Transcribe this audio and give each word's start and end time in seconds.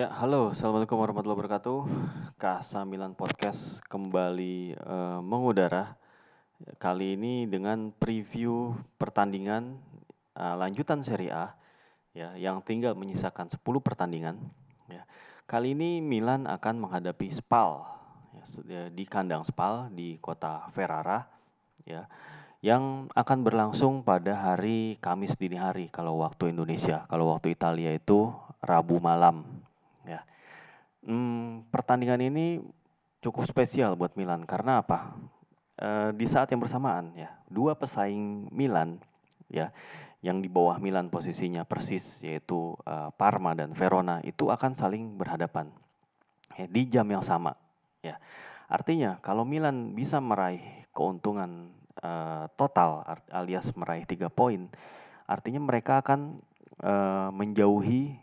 Ya, 0.00 0.08
halo, 0.16 0.56
assalamualaikum 0.56 0.96
warahmatullahi 0.96 1.44
wabarakatuh. 1.44 1.78
Kasa 2.40 2.88
Milan 2.88 3.12
Podcast 3.12 3.84
kembali 3.84 4.72
uh, 4.80 5.20
mengudara. 5.20 5.92
Kali 6.80 7.20
ini 7.20 7.44
dengan 7.44 7.92
preview 7.92 8.72
pertandingan 8.96 9.76
uh, 10.40 10.56
lanjutan 10.56 11.04
Serie 11.04 11.36
A, 11.36 11.52
ya, 12.16 12.32
yang 12.40 12.64
tinggal 12.64 12.96
menyisakan 12.96 13.52
10 13.52 13.60
pertandingan. 13.60 14.40
Ya. 14.88 15.04
Kali 15.44 15.76
ini 15.76 16.00
Milan 16.00 16.48
akan 16.48 16.80
menghadapi 16.80 17.28
Spal, 17.28 17.84
ya, 18.72 18.88
di 18.88 19.04
kandang 19.04 19.44
Spal 19.44 19.92
di 19.92 20.16
kota 20.16 20.64
Ferrara, 20.72 21.28
ya, 21.84 22.08
yang 22.64 23.04
akan 23.12 23.38
berlangsung 23.44 24.00
pada 24.00 24.32
hari 24.32 24.96
Kamis 24.96 25.36
dini 25.36 25.60
hari 25.60 25.92
kalau 25.92 26.24
waktu 26.24 26.56
Indonesia. 26.56 27.04
Kalau 27.04 27.36
waktu 27.36 27.52
Italia 27.52 27.92
itu 27.92 28.32
Rabu 28.64 28.96
malam 28.96 29.68
Ya. 30.10 30.26
Hmm, 31.06 31.62
pertandingan 31.70 32.18
ini 32.18 32.58
cukup 33.22 33.46
spesial 33.46 33.94
buat 33.94 34.18
Milan 34.18 34.42
karena 34.42 34.82
apa? 34.82 35.14
E, 35.78 36.10
di 36.18 36.26
saat 36.26 36.50
yang 36.50 36.58
bersamaan 36.58 37.14
ya, 37.14 37.30
dua 37.46 37.78
pesaing 37.78 38.50
Milan 38.50 38.98
ya 39.46 39.70
yang 40.20 40.44
di 40.44 40.48
bawah 40.52 40.76
Milan 40.76 41.08
posisinya 41.08 41.64
persis 41.64 42.20
yaitu 42.20 42.76
uh, 42.84 43.08
Parma 43.16 43.56
dan 43.56 43.72
Verona 43.72 44.20
itu 44.20 44.52
akan 44.52 44.76
saling 44.76 45.16
berhadapan 45.16 45.72
ya, 46.60 46.68
di 46.68 46.82
jam 46.92 47.08
yang 47.08 47.24
sama 47.24 47.56
ya. 48.04 48.20
Artinya 48.68 49.16
kalau 49.24 49.48
Milan 49.48 49.96
bisa 49.96 50.20
meraih 50.20 50.60
keuntungan 50.92 51.72
uh, 52.04 52.52
total 52.60 53.02
alias 53.32 53.72
meraih 53.72 54.04
tiga 54.04 54.28
poin, 54.28 54.68
artinya 55.24 55.58
mereka 55.64 56.04
akan 56.04 56.38
uh, 56.84 57.32
menjauhi 57.32 58.20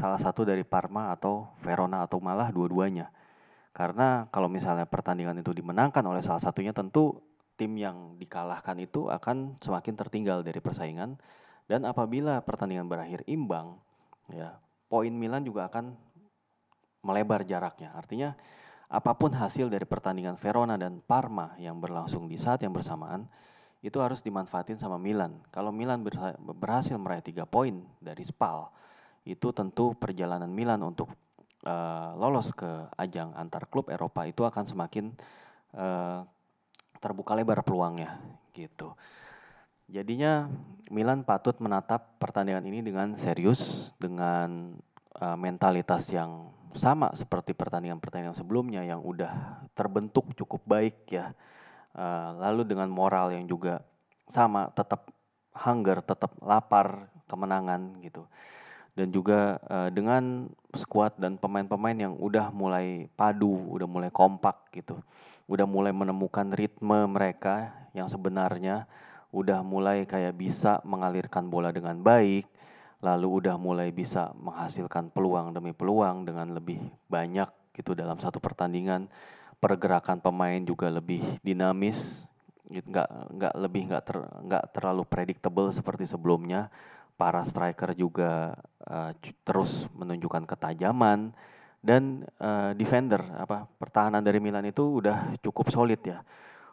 salah 0.00 0.16
satu 0.16 0.48
dari 0.48 0.64
Parma 0.64 1.12
atau 1.12 1.52
Verona 1.60 2.08
atau 2.08 2.16
malah 2.24 2.48
dua-duanya. 2.48 3.12
Karena 3.76 4.24
kalau 4.32 4.48
misalnya 4.48 4.88
pertandingan 4.88 5.36
itu 5.44 5.52
dimenangkan 5.52 6.00
oleh 6.08 6.24
salah 6.24 6.40
satunya 6.40 6.72
tentu 6.72 7.20
tim 7.60 7.76
yang 7.76 8.16
dikalahkan 8.16 8.80
itu 8.80 9.12
akan 9.12 9.60
semakin 9.60 9.94
tertinggal 10.00 10.40
dari 10.40 10.64
persaingan 10.64 11.20
dan 11.68 11.84
apabila 11.84 12.40
pertandingan 12.40 12.88
berakhir 12.88 13.20
imbang 13.28 13.76
ya 14.32 14.56
poin 14.88 15.12
Milan 15.12 15.44
juga 15.44 15.68
akan 15.68 15.92
melebar 17.04 17.44
jaraknya. 17.44 17.92
Artinya 17.92 18.32
apa 18.90 19.12
pun 19.14 19.30
hasil 19.36 19.68
dari 19.68 19.84
pertandingan 19.84 20.34
Verona 20.40 20.74
dan 20.80 21.04
Parma 21.04 21.54
yang 21.60 21.78
berlangsung 21.78 22.26
di 22.26 22.40
saat 22.40 22.64
yang 22.64 22.72
bersamaan 22.72 23.28
itu 23.84 24.00
harus 24.00 24.24
dimanfaatin 24.24 24.80
sama 24.80 24.96
Milan. 24.96 25.40
Kalau 25.52 25.70
Milan 25.70 26.02
berhasil 26.40 26.96
meraih 26.96 27.22
tiga 27.22 27.46
poin 27.46 27.86
dari 28.02 28.24
Spal, 28.26 28.68
itu 29.28 29.52
tentu 29.52 29.92
perjalanan 29.96 30.48
Milan 30.48 30.80
untuk 30.80 31.12
uh, 31.64 32.16
lolos 32.16 32.52
ke 32.56 32.88
ajang 32.96 33.36
antar 33.36 33.68
klub 33.68 33.92
Eropa 33.92 34.24
itu 34.24 34.46
akan 34.48 34.64
semakin 34.64 35.12
uh, 35.76 36.24
terbuka 37.00 37.36
lebar 37.36 37.60
peluangnya 37.64 38.16
gitu. 38.56 38.96
Jadinya 39.90 40.46
Milan 40.88 41.26
patut 41.26 41.58
menatap 41.58 42.16
pertandingan 42.22 42.62
ini 42.62 42.80
dengan 42.80 43.18
serius 43.18 43.92
dengan 43.98 44.78
uh, 45.18 45.36
mentalitas 45.36 46.06
yang 46.14 46.54
sama 46.70 47.10
seperti 47.18 47.50
pertandingan-pertandingan 47.50 48.38
sebelumnya 48.38 48.86
yang 48.86 49.02
udah 49.02 49.66
terbentuk 49.74 50.30
cukup 50.38 50.62
baik 50.64 51.10
ya. 51.10 51.34
Uh, 51.90 52.38
lalu 52.38 52.62
dengan 52.62 52.86
moral 52.86 53.34
yang 53.34 53.50
juga 53.50 53.82
sama, 54.30 54.70
tetap 54.70 55.10
hunger, 55.50 55.98
tetap 56.06 56.38
lapar 56.38 57.10
kemenangan 57.26 57.98
gitu 57.98 58.30
dan 58.94 59.14
juga 59.14 59.58
uh, 59.70 59.88
dengan 59.88 60.50
skuad 60.74 61.18
dan 61.18 61.38
pemain-pemain 61.38 61.94
yang 61.94 62.14
udah 62.18 62.50
mulai 62.50 63.06
padu, 63.14 63.50
udah 63.70 63.86
mulai 63.86 64.10
kompak 64.10 64.70
gitu. 64.74 64.98
Udah 65.50 65.66
mulai 65.66 65.90
menemukan 65.90 66.50
ritme 66.54 67.06
mereka 67.10 67.74
yang 67.94 68.06
sebenarnya 68.06 68.86
udah 69.30 69.62
mulai 69.62 70.06
kayak 70.06 70.34
bisa 70.34 70.82
mengalirkan 70.82 71.46
bola 71.50 71.70
dengan 71.70 72.02
baik, 72.02 72.46
lalu 73.02 73.42
udah 73.42 73.54
mulai 73.58 73.94
bisa 73.94 74.34
menghasilkan 74.34 75.10
peluang 75.14 75.54
demi 75.54 75.70
peluang 75.70 76.26
dengan 76.26 76.50
lebih 76.50 76.82
banyak 77.06 77.46
gitu 77.74 77.94
dalam 77.94 78.18
satu 78.18 78.42
pertandingan. 78.42 79.06
Pergerakan 79.60 80.24
pemain 80.24 80.58
juga 80.64 80.88
lebih 80.88 81.20
dinamis, 81.44 82.24
nggak 82.70 83.08
nggak 83.38 83.54
lebih 83.60 83.82
nggak 83.92 84.04
ter, 84.08 84.16
nggak 84.22 84.64
terlalu 84.72 85.02
predictable 85.04 85.68
seperti 85.68 86.08
sebelumnya 86.08 86.72
para 87.20 87.44
striker 87.44 87.92
juga 87.92 88.56
uh, 88.88 89.12
terus 89.44 89.84
menunjukkan 89.92 90.48
ketajaman 90.48 91.36
dan 91.84 92.24
uh, 92.40 92.72
defender 92.72 93.20
apa 93.36 93.68
pertahanan 93.76 94.24
dari 94.24 94.40
Milan 94.40 94.64
itu 94.64 95.04
udah 95.04 95.36
cukup 95.44 95.68
solid 95.68 96.00
ya. 96.00 96.24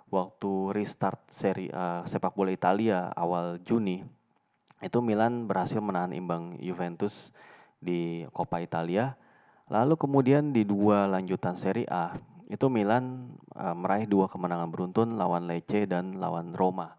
Waktu 0.08 0.72
restart 0.72 1.20
seri 1.28 1.68
uh, 1.68 2.08
sepak 2.08 2.32
bola 2.32 2.56
Italia 2.56 3.12
awal 3.12 3.60
Juni 3.60 4.00
itu 4.80 5.04
Milan 5.04 5.52
berhasil 5.52 5.84
menahan 5.84 6.16
imbang 6.16 6.56
Juventus 6.64 7.36
di 7.84 8.24
Coppa 8.32 8.64
Italia. 8.64 9.20
Lalu 9.68 10.00
kemudian 10.00 10.56
di 10.56 10.64
dua 10.64 11.12
lanjutan 11.12 11.60
Serie 11.60 11.92
A 11.92 12.16
itu 12.48 12.72
Milan 12.72 13.36
uh, 13.52 13.76
meraih 13.76 14.08
dua 14.08 14.32
kemenangan 14.32 14.72
beruntun 14.72 15.20
lawan 15.20 15.44
Lecce 15.44 15.84
dan 15.92 16.16
lawan 16.24 16.56
Roma 16.56 16.96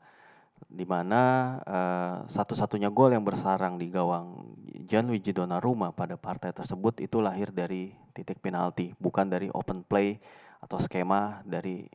di 0.66 0.82
mana 0.82 1.20
uh, 1.62 2.16
satu-satunya 2.26 2.90
gol 2.90 3.14
yang 3.14 3.22
bersarang 3.22 3.78
di 3.78 3.86
gawang 3.88 4.56
Gianluigi 4.88 5.30
Donnarumma 5.30 5.94
pada 5.94 6.18
partai 6.18 6.50
tersebut 6.50 6.98
itu 7.04 7.22
lahir 7.22 7.54
dari 7.54 7.94
titik 8.10 8.42
penalti, 8.42 8.90
bukan 8.98 9.30
dari 9.30 9.46
open 9.54 9.86
play 9.86 10.18
atau 10.58 10.80
skema 10.82 11.44
dari 11.46 11.86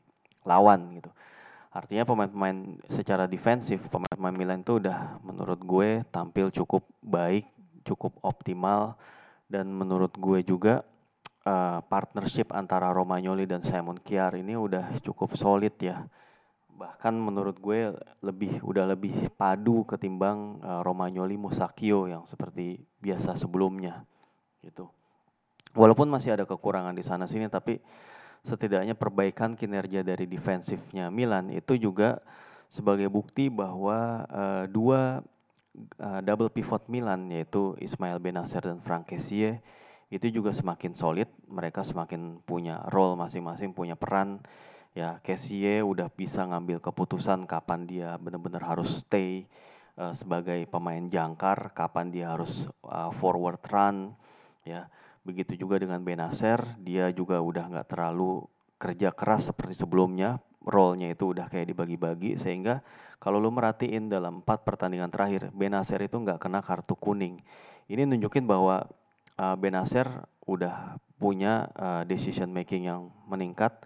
lawan 0.48 0.96
gitu. 0.96 1.12
Artinya 1.74 2.06
pemain-pemain 2.06 2.78
secara 2.86 3.26
defensif, 3.26 3.82
pemain-pemain 3.90 4.38
Milan 4.38 4.62
itu 4.62 4.78
udah 4.78 5.18
menurut 5.26 5.58
gue 5.58 6.06
tampil 6.14 6.54
cukup 6.54 6.86
baik, 7.02 7.50
cukup 7.82 8.14
optimal 8.22 8.94
dan 9.50 9.74
menurut 9.74 10.14
gue 10.14 10.46
juga 10.46 10.86
uh, 11.46 11.82
partnership 11.90 12.54
antara 12.54 12.94
Romagnoli 12.94 13.50
dan 13.50 13.66
Simon 13.66 13.98
Kjaer 14.00 14.38
ini 14.40 14.54
udah 14.54 15.02
cukup 15.02 15.34
solid 15.34 15.74
ya 15.82 16.06
bahkan 16.74 17.14
menurut 17.14 17.58
gue 17.62 17.94
lebih 18.26 18.62
udah 18.66 18.90
lebih 18.90 19.14
padu 19.38 19.86
ketimbang 19.86 20.60
uh, 20.62 20.82
Romagnoli 20.82 21.38
Musakio 21.38 22.10
yang 22.10 22.26
seperti 22.26 22.82
biasa 23.00 23.38
sebelumnya 23.38 24.04
gitu. 24.66 24.90
Walaupun 25.74 26.06
masih 26.10 26.38
ada 26.38 26.46
kekurangan 26.46 26.94
di 26.94 27.02
sana 27.06 27.26
sini 27.26 27.50
tapi 27.50 27.82
setidaknya 28.44 28.94
perbaikan 28.94 29.56
kinerja 29.56 30.04
dari 30.04 30.28
defensifnya 30.28 31.08
Milan 31.08 31.50
itu 31.50 31.80
juga 31.80 32.20
sebagai 32.68 33.08
bukti 33.08 33.48
bahwa 33.48 34.28
uh, 34.28 34.64
dua 34.68 35.22
uh, 36.02 36.22
double 36.22 36.52
pivot 36.52 36.86
Milan 36.90 37.30
yaitu 37.32 37.78
Ismail 37.80 38.20
Benacer 38.20 38.66
dan 38.66 38.82
Frank 38.84 39.14
Kessie 39.14 39.62
itu 40.14 40.30
juga 40.30 40.54
semakin 40.54 40.94
solid, 40.94 41.26
mereka 41.50 41.82
semakin 41.82 42.38
punya 42.46 42.86
role 42.94 43.18
masing-masing, 43.18 43.74
punya 43.74 43.98
peran 43.98 44.46
ya 44.94 45.18
Kessie 45.26 45.82
udah 45.82 46.10
bisa 46.14 46.46
ngambil 46.46 46.78
keputusan 46.78 47.50
kapan 47.50 47.90
dia 47.90 48.16
benar-benar 48.22 48.62
harus 48.62 49.02
stay 49.02 49.50
uh, 49.98 50.14
sebagai 50.14 50.66
pemain 50.70 51.02
jangkar, 51.10 51.74
kapan 51.74 52.14
dia 52.14 52.34
harus 52.34 52.70
uh, 52.86 53.10
forward 53.10 53.62
run, 53.70 54.14
ya 54.66 54.86
begitu 55.26 55.58
juga 55.58 55.82
dengan 55.82 56.02
Benacer, 56.06 56.62
dia 56.82 57.10
juga 57.10 57.42
udah 57.42 57.74
nggak 57.74 57.88
terlalu 57.90 58.46
kerja 58.78 59.16
keras 59.16 59.50
seperti 59.50 59.80
sebelumnya, 59.80 60.38
role-nya 60.62 61.12
itu 61.12 61.32
udah 61.32 61.48
kayak 61.48 61.72
dibagi-bagi 61.72 62.36
sehingga 62.36 62.84
kalau 63.24 63.40
lu 63.40 63.48
merhatiin 63.56 64.12
dalam 64.12 64.44
empat 64.44 64.68
pertandingan 64.68 65.08
terakhir, 65.08 65.50
Benacer 65.56 66.04
itu 66.04 66.20
nggak 66.20 66.44
kena 66.44 66.60
kartu 66.60 66.94
kuning. 67.00 67.40
Ini 67.88 68.04
nunjukin 68.04 68.44
bahwa 68.44 68.84
uh, 69.40 69.56
Benacer 69.56 70.06
udah 70.44 71.00
punya 71.16 71.72
uh, 71.80 72.04
decision 72.04 72.52
making 72.52 72.92
yang 72.92 73.08
meningkat 73.32 73.80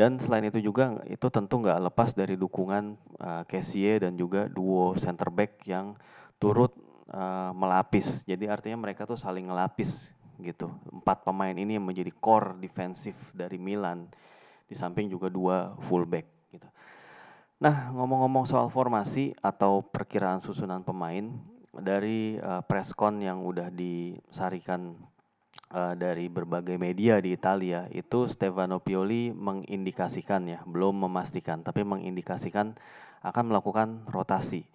dan 0.00 0.16
selain 0.16 0.48
itu 0.48 0.64
juga 0.64 0.96
itu 1.04 1.28
tentu 1.28 1.60
nggak 1.60 1.92
lepas 1.92 2.16
dari 2.16 2.32
dukungan 2.32 2.96
uh, 3.20 3.44
Kessie 3.44 4.00
dan 4.00 4.16
juga 4.16 4.48
duo 4.48 4.96
center 4.96 5.28
back 5.28 5.60
yang 5.68 5.92
turut 6.40 6.72
uh, 7.12 7.52
melapis. 7.52 8.24
Jadi 8.24 8.48
artinya 8.48 8.80
mereka 8.80 9.04
tuh 9.04 9.20
saling 9.20 9.52
ngelapis 9.52 10.08
gitu. 10.40 10.72
Empat 10.88 11.20
pemain 11.20 11.52
ini 11.52 11.76
yang 11.76 11.84
menjadi 11.84 12.08
core 12.16 12.56
defensif 12.56 13.12
dari 13.36 13.60
Milan 13.60 14.08
di 14.64 14.72
samping 14.72 15.12
juga 15.12 15.28
dua 15.28 15.76
fullback 15.84 16.24
gitu. 16.48 16.64
Nah, 17.60 17.92
ngomong-ngomong 17.92 18.48
soal 18.48 18.72
formasi 18.72 19.36
atau 19.44 19.84
perkiraan 19.84 20.40
susunan 20.40 20.80
pemain 20.80 21.28
dari 21.76 22.40
uh, 22.40 22.64
preskon 22.64 23.20
yang 23.20 23.44
udah 23.44 23.68
disarikan 23.68 24.96
uh, 25.70 25.94
dari 25.94 26.26
berbagai 26.26 26.76
media 26.76 27.18
di 27.22 27.34
Italia 27.34 27.86
itu 27.94 28.26
Stefano 28.26 28.82
Pioli 28.82 29.30
mengindikasikan 29.30 30.46
ya, 30.46 30.58
belum 30.66 31.06
memastikan 31.06 31.62
tapi 31.62 31.86
mengindikasikan 31.86 32.74
akan 33.22 33.44
melakukan 33.52 34.04
rotasi. 34.08 34.66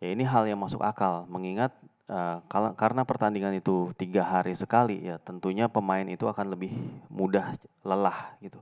Ya 0.00 0.16
ini 0.16 0.24
hal 0.24 0.48
yang 0.48 0.56
masuk 0.56 0.80
akal 0.80 1.28
mengingat 1.28 1.76
uh, 2.08 2.40
karena 2.74 3.04
pertandingan 3.04 3.52
itu 3.60 3.92
tiga 4.00 4.24
hari 4.24 4.56
sekali 4.56 5.04
ya 5.04 5.20
tentunya 5.20 5.68
pemain 5.68 6.08
itu 6.08 6.24
akan 6.24 6.56
lebih 6.56 6.72
mudah 7.12 7.52
lelah 7.84 8.32
gitu. 8.40 8.58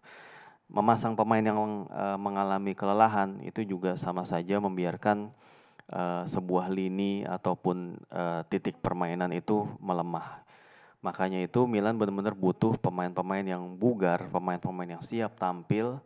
Memasang 0.68 1.16
pemain 1.16 1.40
yang 1.40 1.88
uh, 1.88 2.18
mengalami 2.20 2.76
kelelahan 2.76 3.40
itu 3.40 3.64
juga 3.64 3.96
sama 3.96 4.26
saja 4.26 4.60
membiarkan 4.60 5.32
uh, 5.94 6.28
sebuah 6.28 6.68
lini 6.68 7.24
ataupun 7.24 7.96
uh, 8.12 8.44
titik 8.50 8.76
permainan 8.82 9.32
itu 9.32 9.64
melemah. 9.80 10.47
Makanya 10.98 11.46
itu 11.46 11.64
Milan 11.70 11.94
benar-benar 11.94 12.34
butuh 12.34 12.74
pemain-pemain 12.78 13.46
yang 13.46 13.78
bugar, 13.78 14.26
pemain-pemain 14.34 14.98
yang 14.98 15.02
siap 15.04 15.38
tampil 15.38 16.02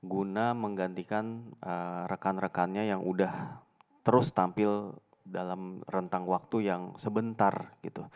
guna 0.00 0.56
menggantikan 0.56 1.44
uh, 1.60 2.08
rekan-rekannya 2.08 2.88
yang 2.88 3.04
udah 3.04 3.60
terus 4.00 4.32
tampil 4.32 4.96
dalam 5.28 5.84
rentang 5.84 6.24
waktu 6.24 6.72
yang 6.72 6.96
sebentar 6.96 7.76
gitu. 7.84 8.08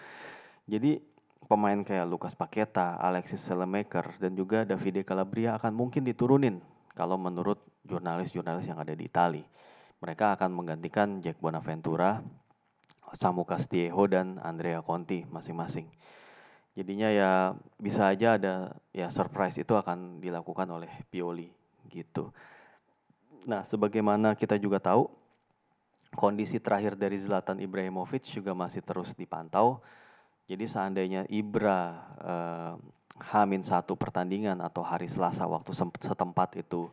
Jadi 0.64 0.96
pemain 1.44 1.76
kayak 1.84 2.08
Lucas 2.08 2.32
Paqueta, 2.32 2.96
Alexis 2.96 3.44
Selemaker, 3.44 4.16
dan 4.16 4.32
juga 4.32 4.64
Davide 4.64 5.04
Calabria 5.04 5.60
akan 5.60 5.76
mungkin 5.76 6.08
diturunin 6.08 6.64
kalau 6.96 7.20
menurut 7.20 7.60
jurnalis-jurnalis 7.84 8.64
yang 8.64 8.80
ada 8.80 8.96
di 8.96 9.04
Itali. 9.04 9.44
Mereka 10.00 10.40
akan 10.40 10.50
menggantikan 10.56 11.20
Jack 11.20 11.36
Bonaventura, 11.36 12.24
Samu 13.12 13.44
Castillejo, 13.44 14.08
dan 14.08 14.40
Andrea 14.40 14.80
Conti 14.80 15.22
masing-masing. 15.28 15.86
Jadinya 16.74 17.08
ya 17.12 17.30
bisa 17.78 18.10
aja 18.10 18.34
ada 18.34 18.74
ya 18.90 19.06
surprise 19.06 19.62
itu 19.62 19.78
akan 19.78 20.18
dilakukan 20.18 20.66
oleh 20.66 20.90
Pioli 21.06 21.46
gitu. 21.86 22.34
Nah, 23.46 23.62
sebagaimana 23.62 24.34
kita 24.34 24.58
juga 24.58 24.82
tahu 24.82 25.06
kondisi 26.16 26.58
terakhir 26.58 26.98
dari 26.98 27.14
Zlatan 27.14 27.62
Ibrahimovic 27.62 28.26
juga 28.26 28.56
masih 28.56 28.82
terus 28.82 29.14
dipantau. 29.14 29.78
Jadi 30.50 30.64
seandainya 30.66 31.22
Ibra 31.30 31.78
eh, 32.20 32.74
Hamin 33.14 33.62
satu 33.62 33.94
pertandingan 33.94 34.58
atau 34.58 34.82
hari 34.82 35.06
Selasa 35.06 35.46
waktu 35.46 35.70
setempat 36.02 36.58
itu 36.58 36.90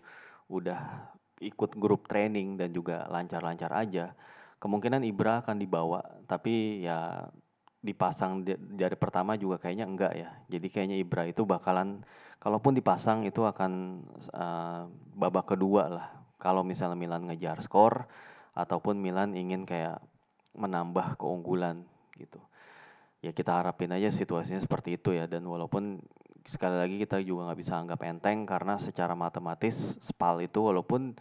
udah 0.51 1.09
ikut 1.41 1.73
grup 1.81 2.05
training 2.05 2.53
dan 2.61 2.69
juga 2.69 3.09
lancar-lancar 3.09 3.73
aja, 3.73 4.13
kemungkinan 4.61 5.01
Ibra 5.01 5.41
akan 5.41 5.57
dibawa. 5.57 6.05
Tapi 6.29 6.85
ya 6.85 7.25
dipasang 7.81 8.45
dari 8.77 8.93
pertama 8.93 9.33
juga 9.33 9.57
kayaknya 9.57 9.89
enggak 9.89 10.13
ya. 10.13 10.29
Jadi 10.47 10.67
kayaknya 10.69 10.97
Ibra 11.01 11.25
itu 11.25 11.41
bakalan 11.43 12.05
kalaupun 12.37 12.77
dipasang 12.77 13.25
itu 13.25 13.41
akan 13.41 14.05
uh, 14.37 14.85
babak 15.17 15.57
kedua 15.57 15.89
lah. 15.89 16.07
Kalau 16.37 16.61
misalnya 16.61 16.97
Milan 16.97 17.25
ngejar 17.25 17.57
skor 17.65 18.05
ataupun 18.53 19.01
Milan 19.01 19.33
ingin 19.33 19.65
kayak 19.65 19.97
menambah 20.53 21.17
keunggulan 21.17 21.81
gitu. 22.21 22.37
Ya 23.21 23.33
kita 23.33 23.53
harapin 23.53 23.93
aja 23.93 24.09
situasinya 24.09 24.61
seperti 24.61 24.97
itu 24.97 25.13
ya 25.13 25.29
dan 25.29 25.45
walaupun 25.45 26.01
sekali 26.45 26.73
lagi 26.73 26.95
kita 26.97 27.21
juga 27.21 27.49
nggak 27.49 27.59
bisa 27.61 27.77
anggap 27.77 28.01
enteng 28.01 28.49
karena 28.49 28.81
secara 28.81 29.13
matematis 29.13 30.01
Spal 30.01 30.41
itu 30.41 30.57
walaupun 30.57 31.13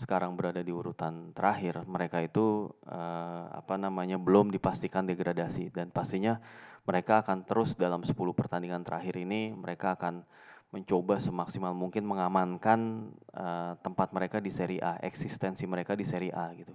sekarang 0.00 0.32
berada 0.32 0.64
di 0.64 0.72
urutan 0.72 1.36
terakhir, 1.36 1.84
mereka 1.84 2.24
itu 2.24 2.72
uh, 2.88 3.44
apa 3.52 3.76
namanya 3.76 4.16
belum 4.16 4.48
dipastikan 4.48 5.04
degradasi 5.04 5.68
dan 5.68 5.92
pastinya 5.92 6.40
mereka 6.88 7.20
akan 7.20 7.44
terus 7.44 7.76
dalam 7.76 8.00
10 8.00 8.16
pertandingan 8.32 8.80
terakhir 8.80 9.20
ini 9.20 9.52
mereka 9.52 10.00
akan 10.00 10.24
mencoba 10.72 11.20
semaksimal 11.20 11.76
mungkin 11.76 12.08
mengamankan 12.08 13.12
uh, 13.36 13.76
tempat 13.84 14.16
mereka 14.16 14.40
di 14.40 14.48
Serie 14.48 14.80
A, 14.80 14.96
eksistensi 15.04 15.68
mereka 15.68 15.92
di 15.92 16.08
Serie 16.08 16.32
A 16.32 16.48
gitu. 16.56 16.72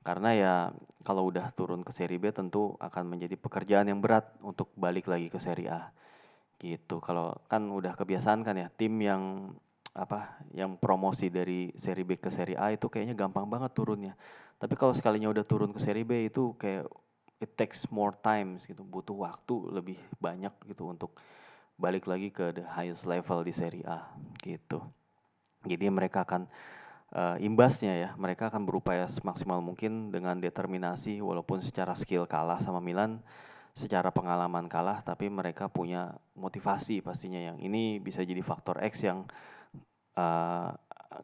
Karena 0.00 0.30
ya 0.32 0.54
kalau 1.04 1.28
udah 1.28 1.52
turun 1.52 1.84
ke 1.84 1.92
Serie 1.92 2.16
B 2.16 2.32
tentu 2.32 2.78
akan 2.80 3.04
menjadi 3.04 3.36
pekerjaan 3.36 3.92
yang 3.92 4.00
berat 4.00 4.24
untuk 4.40 4.72
balik 4.72 5.04
lagi 5.10 5.28
ke 5.28 5.36
Serie 5.36 5.68
A. 5.68 5.92
Gitu. 6.56 7.02
Kalau 7.04 7.36
kan 7.50 7.68
udah 7.68 7.92
kebiasaan 7.92 8.40
kan 8.40 8.56
ya 8.56 8.72
tim 8.72 8.96
yang 9.02 9.52
apa 9.98 10.38
yang 10.54 10.78
promosi 10.78 11.26
dari 11.26 11.74
seri 11.74 12.06
B 12.06 12.14
ke 12.16 12.30
seri 12.30 12.54
A 12.54 12.70
itu 12.70 12.86
kayaknya 12.86 13.18
gampang 13.18 13.50
banget 13.50 13.74
turunnya. 13.74 14.14
Tapi 14.58 14.78
kalau 14.78 14.94
sekalinya 14.94 15.26
udah 15.30 15.42
turun 15.42 15.74
ke 15.74 15.80
seri 15.82 16.06
B 16.06 16.30
itu 16.30 16.54
kayak 16.54 16.86
it 17.42 17.54
takes 17.58 17.86
more 17.90 18.14
times 18.22 18.62
gitu, 18.66 18.86
butuh 18.86 19.14
waktu 19.14 19.54
lebih 19.74 19.98
banyak 20.22 20.54
gitu 20.70 20.90
untuk 20.90 21.18
balik 21.78 22.10
lagi 22.10 22.30
ke 22.30 22.54
the 22.54 22.66
highest 22.66 23.06
level 23.06 23.42
di 23.42 23.54
seri 23.54 23.82
A 23.86 24.06
gitu. 24.42 24.82
Jadi 25.66 25.90
mereka 25.90 26.22
akan 26.22 26.46
uh, 27.14 27.36
imbasnya 27.38 27.94
ya, 27.94 28.10
mereka 28.14 28.50
akan 28.50 28.66
berupaya 28.66 29.06
semaksimal 29.06 29.58
mungkin 29.62 30.14
dengan 30.14 30.38
determinasi 30.38 31.18
walaupun 31.22 31.58
secara 31.62 31.94
skill 31.94 32.26
kalah 32.26 32.58
sama 32.58 32.82
Milan, 32.82 33.22
secara 33.78 34.10
pengalaman 34.10 34.66
kalah 34.66 35.06
tapi 35.06 35.30
mereka 35.30 35.70
punya 35.70 36.10
motivasi 36.34 36.98
pastinya 36.98 37.38
yang 37.38 37.62
ini 37.62 38.02
bisa 38.02 38.26
jadi 38.26 38.42
faktor 38.42 38.82
X 38.82 39.06
yang 39.06 39.22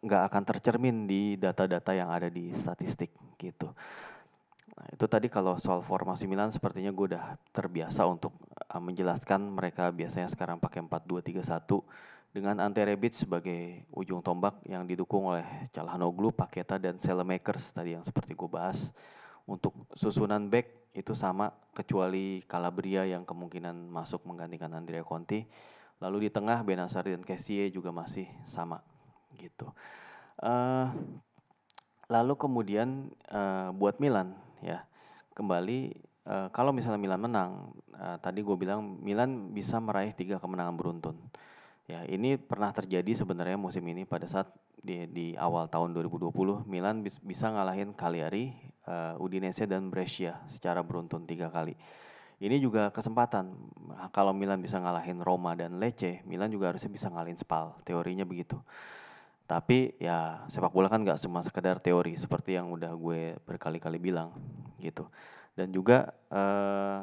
nggak 0.05 0.23
uh, 0.23 0.26
akan 0.31 0.43
tercermin 0.46 1.11
di 1.11 1.35
data-data 1.35 1.91
yang 1.94 2.11
ada 2.14 2.31
di 2.31 2.55
statistik 2.55 3.11
gitu. 3.37 3.75
Nah, 4.75 4.87
itu 4.91 5.06
tadi 5.06 5.31
kalau 5.31 5.55
soal 5.61 5.87
formasi 5.87 6.26
Milan 6.26 6.50
sepertinya 6.50 6.91
gue 6.91 7.14
udah 7.14 7.38
terbiasa 7.55 8.06
untuk 8.11 8.35
uh, 8.70 8.82
menjelaskan 8.82 9.55
mereka 9.55 9.91
biasanya 9.94 10.26
sekarang 10.26 10.58
pakai 10.58 10.82
4-2-3-1 10.82 12.34
dengan 12.34 12.58
Ante 12.58 12.82
Rebic 12.82 13.15
sebagai 13.15 13.86
ujung 13.94 14.19
tombak 14.19 14.58
yang 14.67 14.82
didukung 14.91 15.31
oleh 15.31 15.46
Calhanoglu, 15.70 16.34
Paketa 16.34 16.82
dan 16.82 16.98
Selemakers 16.98 17.70
tadi 17.70 17.94
yang 17.94 18.03
seperti 18.03 18.34
gue 18.34 18.51
bahas. 18.51 18.91
Untuk 19.46 19.77
susunan 19.94 20.51
back 20.51 20.91
itu 20.98 21.15
sama 21.15 21.55
kecuali 21.70 22.43
Calabria 22.48 23.06
yang 23.06 23.22
kemungkinan 23.22 23.86
masuk 23.86 24.27
menggantikan 24.27 24.72
Andrea 24.74 25.06
Conti 25.06 25.46
Lalu 26.03 26.29
di 26.29 26.31
tengah 26.31 26.60
Benasar 26.67 27.06
dan 27.06 27.22
Kessie 27.22 27.70
juga 27.70 27.94
masih 27.94 28.27
sama 28.46 28.82
gitu. 29.39 29.70
Uh, 30.41 30.91
lalu 32.10 32.34
kemudian 32.34 33.08
uh, 33.31 33.70
buat 33.74 33.96
Milan 34.03 34.34
ya 34.60 34.82
kembali 35.32 35.94
uh, 36.27 36.48
kalau 36.51 36.74
misalnya 36.74 37.01
Milan 37.01 37.22
menang 37.22 37.51
uh, 37.96 38.19
tadi 38.20 38.43
gue 38.43 38.56
bilang 38.58 38.98
Milan 39.01 39.55
bisa 39.55 39.79
meraih 39.79 40.13
tiga 40.13 40.39
kemenangan 40.43 40.74
beruntun. 40.74 41.17
Ya 41.84 42.01
ini 42.08 42.41
pernah 42.41 42.72
terjadi 42.72 43.13
sebenarnya 43.13 43.60
musim 43.60 43.84
ini 43.84 44.08
pada 44.08 44.24
saat 44.24 44.48
di, 44.84 45.05
di 45.08 45.27
awal 45.36 45.69
tahun 45.69 45.96
2020 45.96 46.69
Milan 46.69 47.01
bis, 47.01 47.17
bisa 47.20 47.48
ngalahin 47.48 47.93
Cagliari, 47.96 48.53
uh, 48.89 49.17
Udinese 49.20 49.65
dan 49.65 49.89
Brescia 49.89 50.41
secara 50.48 50.84
beruntun 50.84 51.24
tiga 51.24 51.48
kali. 51.48 51.77
Ini 52.43 52.58
juga 52.58 52.91
kesempatan. 52.91 53.55
Kalau 54.10 54.34
Milan 54.34 54.58
bisa 54.58 54.82
ngalahin 54.82 55.22
Roma 55.22 55.55
dan 55.55 55.79
Lecce, 55.79 56.22
Milan 56.26 56.50
juga 56.50 56.74
harusnya 56.74 56.91
bisa 56.91 57.06
ngalahin 57.10 57.38
Spal. 57.38 57.79
Teorinya 57.86 58.26
begitu. 58.26 58.58
Tapi 59.44 59.93
ya 60.00 60.43
sepak 60.48 60.72
bola 60.72 60.88
kan 60.88 61.05
nggak 61.05 61.20
cuma 61.20 61.44
sekedar 61.44 61.76
teori 61.76 62.17
seperti 62.17 62.56
yang 62.56 62.72
udah 62.72 62.91
gue 62.96 63.36
berkali-kali 63.44 64.00
bilang 64.00 64.32
gitu. 64.81 65.06
Dan 65.55 65.70
juga 65.70 66.10
eh, 66.32 67.03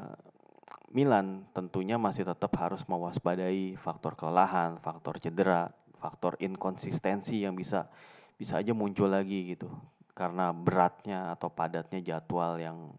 Milan 0.92 1.48
tentunya 1.56 1.96
masih 1.96 2.28
tetap 2.28 2.52
harus 2.60 2.84
mewaspadai 2.90 3.80
faktor 3.80 4.20
kelelahan, 4.20 4.76
faktor 4.84 5.22
cedera, 5.22 5.72
faktor 6.02 6.36
inkonsistensi 6.42 7.46
yang 7.46 7.56
bisa 7.56 7.88
bisa 8.36 8.58
aja 8.58 8.74
muncul 8.74 9.08
lagi 9.08 9.54
gitu 9.54 9.70
karena 10.18 10.50
beratnya 10.52 11.32
atau 11.38 11.48
padatnya 11.54 12.02
jadwal 12.02 12.58
yang 12.60 12.92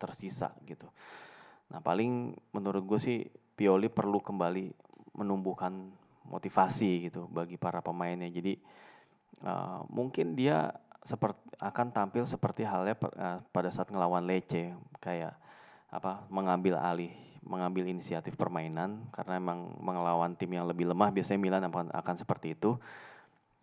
tersisa 0.00 0.54
gitu. 0.64 0.86
Nah 1.68 1.80
paling 1.84 2.36
menurut 2.52 2.82
gue 2.84 3.00
sih 3.00 3.18
Pioli 3.58 3.90
perlu 3.90 4.22
kembali 4.22 4.70
menumbuhkan 5.18 5.90
motivasi 6.28 7.10
gitu 7.10 7.26
bagi 7.26 7.58
para 7.58 7.82
pemainnya. 7.82 8.30
Jadi 8.30 8.54
uh, 9.42 9.82
mungkin 9.90 10.38
dia 10.38 10.70
seperti 11.02 11.40
akan 11.58 11.86
tampil 11.90 12.22
seperti 12.28 12.62
halnya 12.62 12.94
uh, 12.94 13.42
pada 13.50 13.72
saat 13.72 13.90
ngelawan 13.90 14.22
Lecce 14.28 14.76
kayak 15.02 15.34
apa 15.88 16.28
mengambil 16.28 16.76
alih 16.78 17.10
mengambil 17.42 17.88
inisiatif 17.88 18.36
permainan 18.36 19.08
karena 19.08 19.40
emang 19.40 19.72
mengelawan 19.80 20.36
tim 20.36 20.52
yang 20.52 20.68
lebih 20.68 20.84
lemah 20.84 21.08
biasanya 21.08 21.40
Milan 21.40 21.64
akan 21.64 21.88
akan 21.96 22.14
seperti 22.18 22.52
itu 22.52 22.76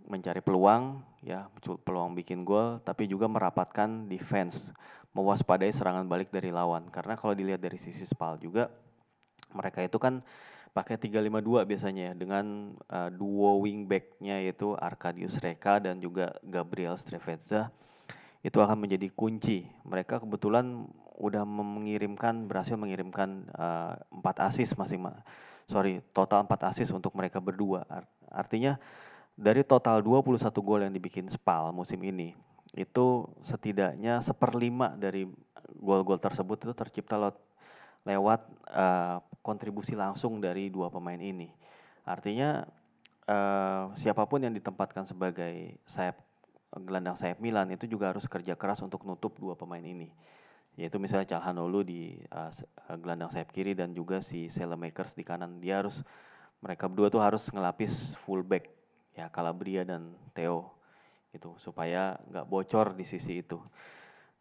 mencari 0.05 0.41
peluang 0.41 1.01
ya 1.25 1.49
peluang 1.61 2.13
bikin 2.13 2.45
gol 2.45 2.77
tapi 2.85 3.09
juga 3.09 3.25
merapatkan 3.25 4.05
defense 4.05 4.69
mewaspadai 5.15 5.71
serangan 5.71 6.05
balik 6.05 6.29
dari 6.29 6.51
lawan. 6.51 6.91
Karena 6.91 7.15
kalau 7.15 7.31
dilihat 7.31 7.63
dari 7.63 7.79
sisi 7.79 8.03
Spal 8.03 8.35
juga 8.37 8.67
mereka 9.55 9.79
itu 9.79 9.95
kan 9.95 10.19
pakai 10.75 10.99
352 10.99 11.63
biasanya 11.63 12.11
ya 12.11 12.13
dengan 12.13 12.75
uh, 12.91 13.07
duo 13.07 13.63
wingbacknya 13.63 14.43
yaitu 14.43 14.75
Arkadius 14.75 15.39
Reka 15.39 15.79
dan 15.79 16.03
juga 16.03 16.35
Gabriel 16.43 16.99
Strevetza 16.99 17.71
itu 18.43 18.59
akan 18.59 18.77
menjadi 18.83 19.07
kunci. 19.15 19.63
Mereka 19.87 20.21
kebetulan 20.21 20.83
udah 21.15 21.47
mengirimkan 21.47 22.51
berhasil 22.51 22.75
mengirimkan 22.75 23.47
uh, 23.55 23.95
4 24.11 24.47
asis 24.51 24.75
masing-masing. 24.75 25.23
Sorry, 25.65 26.03
total 26.13 26.43
4 26.43 26.69
asis 26.75 26.91
untuk 26.91 27.15
mereka 27.15 27.39
berdua. 27.39 27.87
Artinya 28.29 28.77
dari 29.35 29.67
total 29.67 29.99
21 29.99 30.39
gol 30.63 30.87
yang 30.87 30.95
dibikin 30.95 31.27
Spal 31.27 31.75
musim 31.75 31.99
ini, 32.07 32.31
itu 32.71 33.27
setidaknya 33.43 34.23
seperlima 34.23 34.95
dari 34.95 35.27
gol-gol 35.75 36.19
tersebut 36.19 36.55
itu 36.63 36.73
tercipta 36.75 37.19
lewat, 37.19 37.35
lewat 38.07 38.41
uh, 38.71 39.19
kontribusi 39.43 39.91
langsung 39.91 40.39
dari 40.39 40.71
dua 40.71 40.87
pemain 40.87 41.19
ini. 41.19 41.51
Artinya 42.07 42.63
uh, 43.27 43.91
siapa 43.99 44.23
pun 44.23 44.39
yang 44.39 44.55
ditempatkan 44.55 45.03
sebagai 45.03 45.75
sayap 45.83 46.15
gelandang 46.75 47.15
sayap 47.15 47.39
Milan 47.39 47.71
itu 47.71 47.87
juga 47.87 48.11
harus 48.11 48.27
kerja 48.27 48.55
keras 48.55 48.83
untuk 48.83 49.03
nutup 49.03 49.35
dua 49.35 49.59
pemain 49.59 49.83
ini. 49.83 50.07
Yaitu 50.75 50.99
misalnya 50.99 51.27
Calhanoglu 51.27 51.87
di 51.87 52.19
uh, 52.31 52.51
gelandang 52.99 53.31
sayap 53.31 53.51
kiri 53.51 53.75
dan 53.75 53.91
juga 53.91 54.19
si 54.19 54.47
Selemakers 54.47 55.15
di 55.15 55.23
kanan. 55.27 55.59
Dia 55.59 55.83
harus 55.83 56.03
mereka 56.59 56.87
berdua 56.87 57.07
tuh 57.07 57.23
harus 57.23 57.47
ngelapis 57.51 58.19
fullback 58.23 58.84
ya 59.15 59.31
Calabria 59.31 59.87
dan 59.87 60.13
Theo 60.35 60.75
gitu 61.31 61.55
supaya 61.59 62.19
nggak 62.31 62.47
bocor 62.47 62.95
di 62.95 63.03
sisi 63.07 63.43
itu. 63.43 63.59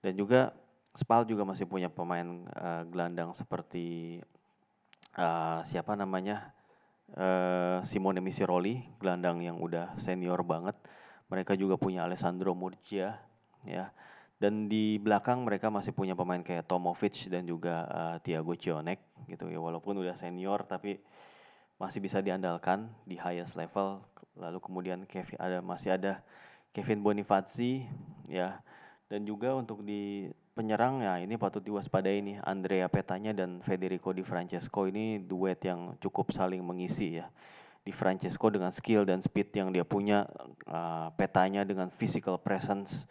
Dan 0.02 0.14
juga 0.14 0.54
Spal 0.95 1.26
juga 1.26 1.43
masih 1.43 1.66
punya 1.66 1.90
pemain 1.90 2.47
uh, 2.54 2.87
gelandang 2.87 3.35
seperti 3.35 4.23
uh, 5.19 5.59
siapa 5.66 5.99
namanya 5.99 6.54
uh, 7.19 7.83
Simone 7.83 8.23
Misiroli, 8.23 8.78
gelandang 9.02 9.43
yang 9.43 9.59
udah 9.59 9.99
senior 9.99 10.47
banget. 10.47 10.78
Mereka 11.26 11.59
juga 11.59 11.75
punya 11.75 12.07
Alessandro 12.07 12.54
Murcia, 12.54 13.19
ya. 13.66 13.90
Dan 14.38 14.71
di 14.71 15.02
belakang 15.02 15.43
mereka 15.43 15.66
masih 15.66 15.90
punya 15.90 16.14
pemain 16.14 16.43
kayak 16.47 16.69
Tomovic 16.71 17.26
dan 17.26 17.43
juga 17.43 17.90
uh, 17.90 18.16
Thiago 18.23 18.54
Cionek 18.54 19.26
gitu 19.26 19.50
ya. 19.50 19.59
Walaupun 19.59 19.99
udah 19.99 20.14
senior 20.14 20.62
tapi 20.62 21.02
masih 21.75 21.99
bisa 21.99 22.23
diandalkan 22.23 22.87
di 23.02 23.19
highest 23.19 23.59
level. 23.59 23.99
Lalu 24.35 24.59
kemudian 24.59 25.07
Kevin 25.07 25.38
ada 25.38 25.59
masih 25.62 25.95
ada 25.95 26.21
Kevin 26.75 27.07
Bonifazzi 27.07 27.87
ya 28.26 28.59
dan 29.07 29.23
juga 29.29 29.55
untuk 29.55 29.87
di 29.87 30.26
penyerang 30.59 31.03
ya 31.03 31.23
ini 31.23 31.38
patut 31.38 31.62
diwaspadai 31.62 32.19
nih 32.25 32.37
Andrea 32.43 32.87
Petanya 32.91 33.31
dan 33.31 33.62
Federico 33.62 34.11
Di 34.11 34.26
Francesco 34.26 34.87
ini 34.91 35.23
duet 35.23 35.62
yang 35.62 35.95
cukup 36.03 36.35
saling 36.35 36.62
mengisi 36.62 37.23
ya. 37.23 37.31
Di 37.85 37.93
Francesco 37.93 38.49
dengan 38.49 38.73
skill 38.73 39.05
dan 39.05 39.21
speed 39.21 39.53
yang 39.61 39.69
dia 39.69 39.85
punya, 39.85 40.25
uh, 40.67 41.12
Petanya 41.21 41.69
dengan 41.69 41.93
physical 41.93 42.41
presence 42.41 43.05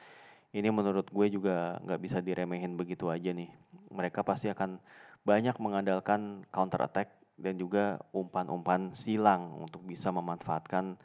ini 0.50 0.66
menurut 0.74 1.14
gue 1.14 1.28
juga 1.30 1.78
nggak 1.86 2.00
bisa 2.02 2.18
diremehin 2.26 2.74
begitu 2.74 3.08
aja 3.08 3.30
nih. 3.30 3.54
Mereka 3.94 4.26
pasti 4.26 4.50
akan 4.50 4.82
banyak 5.24 5.56
mengandalkan 5.62 6.44
counter 6.50 6.84
attack 6.84 7.14
dan 7.38 7.58
juga 7.58 7.98
umpan-umpan 8.14 8.94
silang 8.94 9.58
untuk 9.58 9.82
bisa 9.84 10.14
memanfaatkan 10.14 10.96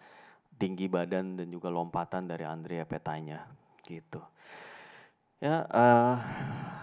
tinggi 0.59 0.91
badan 0.91 1.39
dan 1.39 1.49
juga 1.49 1.71
lompatan 1.71 2.27
dari 2.27 2.45
Andrea 2.45 2.85
Petanya 2.85 3.47
gitu. 3.87 4.21
Ya, 5.39 5.65
uh, 5.71 6.19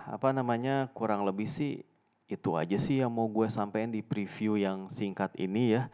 apa 0.08 0.32
namanya, 0.32 0.88
kurang 0.96 1.28
lebih 1.28 1.46
sih 1.46 1.84
itu 2.26 2.58
aja 2.58 2.80
sih 2.80 3.04
yang 3.04 3.14
mau 3.14 3.30
gue 3.30 3.46
sampaikan 3.52 3.94
di 3.94 4.02
preview 4.02 4.58
yang 4.58 4.90
singkat 4.90 5.36
ini 5.38 5.78
ya. 5.78 5.92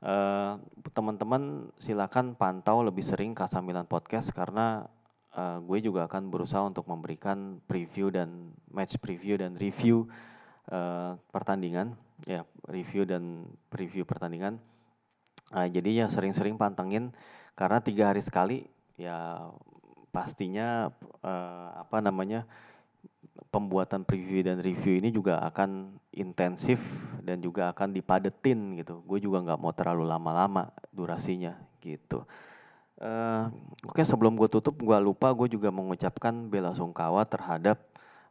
Uh, 0.00 0.56
teman-teman 0.96 1.68
silakan 1.76 2.32
pantau 2.32 2.80
lebih 2.80 3.04
sering 3.04 3.36
Kasamilan 3.36 3.84
Podcast 3.84 4.32
karena 4.32 4.88
uh, 5.36 5.60
gue 5.60 5.78
juga 5.84 6.08
akan 6.08 6.32
berusaha 6.32 6.64
untuk 6.64 6.88
memberikan 6.88 7.60
preview 7.68 8.08
dan 8.08 8.52
match 8.72 8.96
preview 8.96 9.36
dan 9.36 9.60
review 9.60 10.08
uh, 10.72 11.20
pertandingan 11.28 11.94
ya 12.26 12.44
review 12.68 13.04
dan 13.08 13.48
preview 13.72 14.04
pertandingan. 14.04 14.58
Uh, 15.50 15.66
jadi 15.66 16.04
ya 16.04 16.06
sering-sering 16.06 16.54
pantengin 16.54 17.10
karena 17.58 17.82
tiga 17.82 18.14
hari 18.14 18.22
sekali 18.22 18.70
ya 18.94 19.50
pastinya 20.14 20.90
uh, 21.22 21.68
apa 21.80 21.98
namanya 21.98 22.46
pembuatan 23.50 24.06
preview 24.06 24.44
dan 24.46 24.62
review 24.62 25.00
ini 25.00 25.10
juga 25.10 25.42
akan 25.42 25.98
intensif 26.14 26.78
dan 27.24 27.42
juga 27.42 27.72
akan 27.74 27.94
dipadetin 27.96 28.78
gitu. 28.78 29.02
Gue 29.02 29.18
juga 29.18 29.42
nggak 29.42 29.60
mau 29.60 29.74
terlalu 29.74 30.06
lama-lama 30.06 30.70
durasinya 30.94 31.58
gitu. 31.82 32.22
Uh, 33.00 33.48
Oke 33.88 34.00
okay, 34.00 34.04
sebelum 34.04 34.36
gue 34.36 34.46
tutup 34.52 34.76
gue 34.76 34.98
lupa 35.00 35.32
gue 35.32 35.48
juga 35.56 35.72
mengucapkan 35.72 36.52
bela 36.52 36.76
sungkawa 36.76 37.24
terhadap 37.24 37.80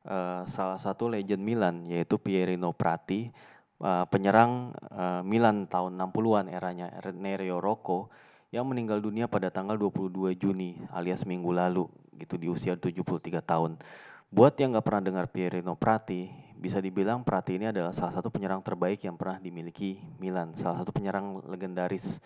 uh, 0.06 0.46
salah 0.46 0.78
satu 0.78 1.10
legend 1.10 1.42
Milan 1.42 1.90
yaitu 1.90 2.22
Pierino 2.22 2.70
Prati 2.70 3.34
uh, 3.80 4.06
penyerang 4.08 4.76
uh, 4.92 5.24
Milan 5.24 5.68
tahun 5.68 5.96
60-an 5.96 6.46
eranya 6.52 6.88
Nereo 7.16 7.60
Rocco 7.64 8.12
yang 8.50 8.66
meninggal 8.66 9.00
dunia 9.00 9.30
pada 9.30 9.54
tanggal 9.54 9.78
22 9.78 10.34
Juni 10.36 10.78
alias 10.90 11.22
minggu 11.24 11.54
lalu 11.54 11.86
gitu 12.18 12.36
di 12.36 12.48
usia 12.50 12.76
73 12.76 13.40
tahun. 13.46 13.80
Buat 14.30 14.62
yang 14.62 14.78
nggak 14.78 14.86
pernah 14.86 15.02
dengar 15.02 15.26
Pierino 15.34 15.74
Prati, 15.74 16.30
bisa 16.54 16.78
dibilang 16.78 17.26
Prati 17.26 17.58
ini 17.58 17.74
adalah 17.74 17.90
salah 17.96 18.14
satu 18.14 18.30
penyerang 18.30 18.62
terbaik 18.62 19.02
yang 19.02 19.18
pernah 19.18 19.42
dimiliki 19.42 19.98
Milan, 20.22 20.54
salah 20.54 20.86
satu 20.86 20.94
penyerang 20.94 21.42
legendaris. 21.50 22.22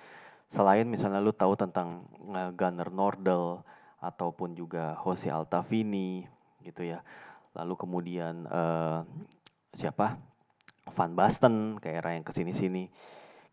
Selain 0.52 0.84
misalnya 0.84 1.24
lu 1.24 1.32
tahu 1.32 1.56
tentang 1.56 2.04
uh, 2.28 2.52
Gunnar 2.52 2.92
Nordel 2.92 3.64
ataupun 4.04 4.52
juga 4.52 5.00
Jose 5.00 5.32
Altavini 5.32 6.28
gitu 6.60 6.84
ya. 6.84 7.00
Lalu 7.56 7.74
kemudian 7.80 8.44
uh, 8.52 9.08
siapa? 9.72 10.33
Van 10.92 11.16
Basten 11.16 11.80
ke 11.80 11.88
era 11.88 12.12
yang 12.12 12.28
ke 12.28 12.36
sini-sini 12.36 12.92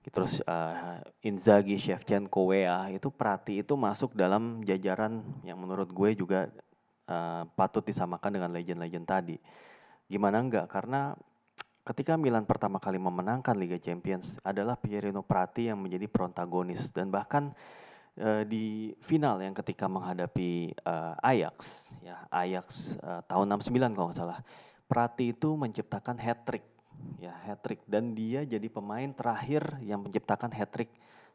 terus 0.09 0.41
uh, 0.49 0.97
Inzaghi, 1.21 1.77
Shevchenko, 1.77 2.49
Wea 2.49 2.89
itu 2.89 3.13
Prati 3.13 3.61
itu 3.61 3.77
masuk 3.77 4.17
dalam 4.17 4.65
jajaran 4.65 5.21
yang 5.45 5.61
menurut 5.61 5.93
gue 5.93 6.17
juga 6.17 6.49
uh, 7.05 7.45
patut 7.53 7.85
disamakan 7.85 8.41
dengan 8.41 8.51
legend-legend 8.57 9.05
tadi. 9.05 9.37
Gimana 10.09 10.41
enggak? 10.41 10.73
Karena 10.73 11.13
ketika 11.85 12.17
Milan 12.17 12.49
pertama 12.49 12.81
kali 12.81 12.97
memenangkan 12.97 13.53
Liga 13.61 13.77
Champions 13.77 14.41
adalah 14.41 14.81
Pierino 14.81 15.21
Prati 15.21 15.69
yang 15.69 15.85
menjadi 15.85 16.09
protagonis 16.09 16.97
dan 16.97 17.13
bahkan 17.13 17.53
uh, 18.17 18.43
di 18.49 18.97
final 19.05 19.37
yang 19.45 19.53
ketika 19.53 19.85
menghadapi 19.85 20.73
uh, 20.89 21.13
Ajax 21.21 21.93
ya 22.01 22.25
Ajax 22.33 22.97
uh, 23.05 23.21
tahun 23.29 23.53
69 23.61 23.97
kalau 23.97 24.07
nggak 24.09 24.17
salah 24.19 24.41
Prati 24.91 25.31
itu 25.37 25.55
menciptakan 25.55 26.19
hat 26.19 26.43
trick 26.49 26.70
ya 27.19 27.33
hat 27.47 27.61
trick 27.65 27.81
dan 27.89 28.13
dia 28.13 28.45
jadi 28.45 28.67
pemain 28.69 29.09
terakhir 29.13 29.65
yang 29.85 30.01
menciptakan 30.01 30.51
hat 30.53 30.71
trick 30.73 30.91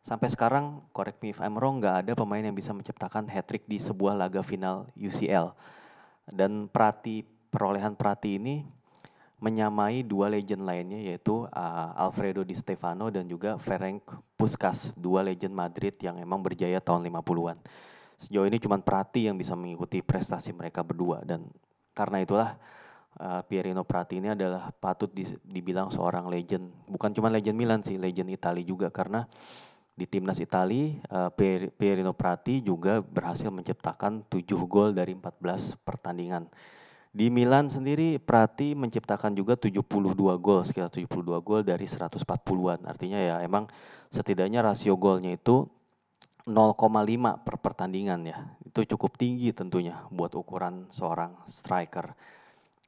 sampai 0.05 0.29
sekarang 0.29 0.81
correct 0.93 1.21
me 1.21 1.33
if 1.33 1.39
I'm 1.41 1.57
wrong 1.57 1.81
nggak 1.81 2.05
ada 2.05 2.11
pemain 2.13 2.41
yang 2.41 2.53
bisa 2.53 2.71
menciptakan 2.71 3.25
hat 3.29 3.45
trick 3.49 3.65
di 3.65 3.81
sebuah 3.81 4.13
laga 4.17 4.41
final 4.45 4.89
UCL 4.97 5.53
dan 6.29 6.69
Prati 6.69 7.25
perolehan 7.49 7.93
Prati 7.93 8.37
ini 8.37 8.65
menyamai 9.41 10.01
dua 10.01 10.31
legend 10.31 10.63
lainnya 10.63 10.97
yaitu 11.11 11.45
uh, 11.45 11.89
Alfredo 11.99 12.41
Di 12.41 12.55
Stefano 12.55 13.11
dan 13.11 13.27
juga 13.27 13.59
Ferenc 13.59 14.01
Puskas 14.39 14.95
dua 14.95 15.21
legend 15.21 15.53
Madrid 15.53 15.93
yang 16.01 16.17
emang 16.17 16.41
berjaya 16.41 16.79
tahun 16.79 17.05
50-an 17.11 17.59
sejauh 18.19 18.47
ini 18.47 18.57
cuma 18.59 18.79
Prati 18.79 19.27
yang 19.27 19.35
bisa 19.35 19.53
mengikuti 19.57 19.99
prestasi 19.99 20.55
mereka 20.55 20.81
berdua. 20.81 21.23
Dan 21.23 21.47
karena 21.95 22.23
itulah 22.23 22.49
uh, 23.19 23.41
Pierino 23.47 23.83
Prati 23.83 24.19
ini 24.19 24.31
adalah 24.31 24.71
patut 24.71 25.11
di, 25.11 25.27
dibilang 25.43 25.91
seorang 25.91 26.27
legend. 26.27 26.89
Bukan 26.89 27.11
cuma 27.15 27.31
legend 27.31 27.57
Milan 27.57 27.81
sih, 27.83 27.95
legend 27.95 28.31
Italia 28.31 28.63
juga 28.63 28.87
karena 28.91 29.23
di 29.95 30.03
timnas 30.03 30.43
Italia 30.43 30.99
uh, 31.07 31.31
Pierino 31.71 32.11
Prati 32.11 32.59
juga 32.59 32.99
berhasil 32.99 33.47
menciptakan 33.47 34.27
7 34.27 34.43
gol 34.67 34.91
dari 34.91 35.15
14 35.15 35.79
pertandingan. 35.87 36.51
Di 37.15 37.31
Milan 37.31 37.71
sendiri 37.71 38.19
Prati 38.19 38.75
menciptakan 38.75 39.31
juga 39.31 39.55
72 39.55 39.79
gol, 40.35 40.67
sekitar 40.67 40.91
72 40.91 41.39
gol 41.39 41.63
dari 41.63 41.87
140-an. 41.87 42.83
Artinya 42.83 43.19
ya 43.23 43.35
emang 43.39 43.71
setidaknya 44.11 44.59
rasio 44.59 44.99
golnya 44.99 45.31
itu 45.31 45.63
0,5 46.43 47.41
per 47.41 47.55
pertandingan 47.63 48.19
ya. 48.27 48.37
Itu 48.67 48.83
cukup 48.83 49.15
tinggi 49.15 49.55
tentunya 49.55 50.03
buat 50.11 50.35
ukuran 50.35 50.91
seorang 50.91 51.39
striker. 51.47 52.11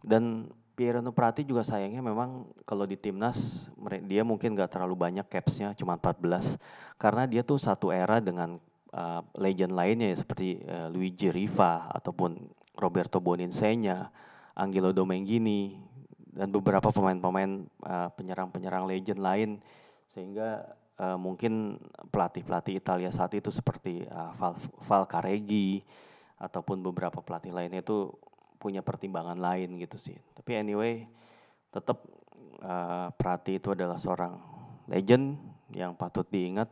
Dan 0.01 0.51
Pierre 0.77 1.01
Prati 1.09 1.41
juga 1.41 1.65
sayangnya 1.65 2.05
memang 2.05 2.45
kalau 2.61 2.85
di 2.85 2.93
timnas 2.93 3.65
dia 4.05 4.21
mungkin 4.21 4.53
gak 4.53 4.77
terlalu 4.77 4.93
banyak 4.93 5.25
capsnya 5.25 5.73
cuma 5.73 5.97
14 5.97 6.53
karena 7.01 7.25
dia 7.25 7.41
tuh 7.41 7.57
satu 7.57 7.89
era 7.89 8.21
dengan 8.21 8.61
uh, 8.93 9.25
legend 9.41 9.73
lainnya 9.73 10.13
ya, 10.13 10.17
seperti 10.21 10.61
uh, 10.61 10.85
Luigi 10.93 11.33
Riva 11.33 11.89
ataupun 11.89 12.37
Roberto 12.77 13.17
Boninsegna, 13.17 14.13
Angelo 14.53 14.93
Domenghini 14.93 15.81
dan 16.29 16.53
beberapa 16.53 16.93
pemain-pemain 16.93 17.65
uh, 17.81 18.09
penyerang-penyerang 18.13 18.85
legend 18.85 19.17
lain. 19.17 19.49
Sehingga 20.13 20.77
uh, 21.01 21.17
mungkin 21.17 21.81
pelatih-pelatih 22.13 22.77
Italia 22.77 23.09
saat 23.09 23.33
itu 23.33 23.49
seperti 23.49 24.05
uh, 24.05 24.33
Val, 24.37 25.09
ataupun 26.37 26.85
beberapa 26.85 27.17
pelatih 27.17 27.49
lainnya 27.49 27.81
itu 27.81 28.13
punya 28.57 28.81
pertimbangan 28.81 29.37
lain 29.37 29.77
gitu 29.79 29.95
sih. 29.95 30.17
Tapi 30.33 30.57
anyway, 30.57 31.05
tetap 31.71 32.01
uh, 32.61 33.13
Prati 33.13 33.61
itu 33.61 33.71
adalah 33.73 34.01
seorang 34.01 34.37
legend 34.89 35.37
yang 35.71 35.93
patut 35.93 36.25
diingat 36.27 36.67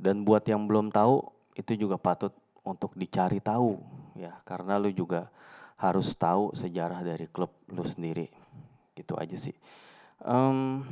dan 0.00 0.26
buat 0.26 0.42
yang 0.44 0.66
belum 0.66 0.90
tahu 0.90 1.22
itu 1.54 1.76
juga 1.76 2.00
patut 2.00 2.32
untuk 2.64 2.94
dicari 2.96 3.42
tahu 3.42 3.76
ya 4.16 4.40
karena 4.46 4.80
lu 4.80 4.88
juga 4.94 5.28
harus 5.76 6.14
tahu 6.14 6.54
sejarah 6.54 7.02
dari 7.02 7.26
klub 7.26 7.50
lu 7.70 7.82
sendiri. 7.82 8.30
Gitu 8.94 9.18
aja 9.18 9.34
sih. 9.34 9.56
Um, 10.22 10.86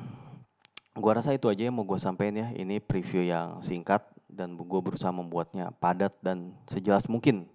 gua 0.99 1.23
rasa 1.23 1.31
itu 1.31 1.47
aja 1.47 1.71
yang 1.71 1.79
mau 1.79 1.87
gue 1.87 2.01
sampaikan 2.01 2.43
ya. 2.43 2.49
Ini 2.51 2.83
preview 2.83 3.23
yang 3.23 3.63
singkat 3.63 4.03
dan 4.27 4.59
gue 4.59 4.81
berusaha 4.83 5.15
membuatnya 5.15 5.71
padat 5.79 6.15
dan 6.19 6.55
sejelas 6.67 7.07
mungkin. 7.07 7.47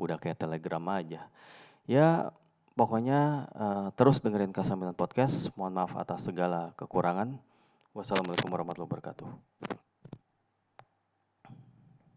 Udah 0.00 0.16
kayak 0.16 0.40
telegram 0.40 0.80
aja. 0.88 1.28
Ya 1.90 2.30
pokoknya 2.78 3.50
uh, 3.50 3.86
terus 3.98 4.22
dengerin 4.22 4.54
Kasamilan 4.54 4.94
Podcast. 4.94 5.50
Mohon 5.58 5.82
maaf 5.82 5.98
atas 5.98 6.22
segala 6.30 6.70
kekurangan. 6.78 7.34
Wassalamualaikum 7.98 8.46
warahmatullahi 8.46 8.86
wabarakatuh. 8.86 9.26